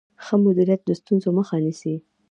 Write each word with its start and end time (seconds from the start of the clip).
ښه 0.25 0.35
مدیریت 0.45 0.81
د 0.85 0.89
ستونزو 0.99 1.29
مخه 1.37 1.55
نیسي. 1.65 1.95